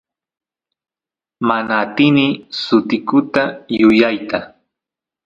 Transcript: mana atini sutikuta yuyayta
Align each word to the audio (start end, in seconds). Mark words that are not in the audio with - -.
mana 1.47 1.73
atini 1.83 2.25
sutikuta 2.61 3.43
yuyayta 3.79 4.39